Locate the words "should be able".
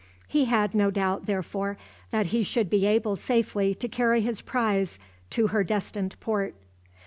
2.41-3.15